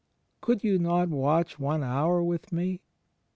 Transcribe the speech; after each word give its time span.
Could 0.41 0.63
you 0.63 0.79
not 0.79 1.09
watch 1.09 1.59
one 1.59 1.83
hour 1.83 2.23
with 2.23 2.51
Me?" 2.51 2.81